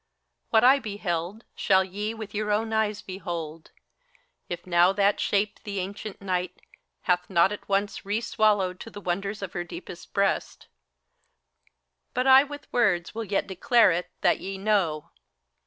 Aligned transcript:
HELENA. 0.01 0.49
What 0.49 0.63
I 0.63 0.79
beheldi 0.79 1.43
shall 1.53 1.83
ye 1.83 2.15
with 2.15 2.33
your 2.33 2.49
own 2.49 2.73
eyes 2.73 3.03
behold, 3.03 3.69
138 4.47 4.57
FAUST. 4.57 4.59
If 4.59 4.67
now 4.67 4.91
that 4.93 5.19
shape 5.19 5.59
the 5.63 5.77
ancient 5.77 6.19
Night 6.19 6.59
hath 7.03 7.29
not 7.29 7.51
at 7.51 7.69
once 7.69 8.03
Re 8.03 8.19
swallowed 8.19 8.79
to 8.79 8.89
the 8.89 8.99
wonders 8.99 9.43
of 9.43 9.53
her 9.53 9.63
deepest 9.63 10.11
breast. 10.11 10.65
But 12.15 12.25
I 12.25 12.43
with 12.43 12.65
words 12.73 13.13
will 13.13 13.25
yet 13.25 13.45
declare 13.45 13.91
it, 13.91 14.09
that 14.21 14.39
ye 14.39 14.57
know. 14.57 15.11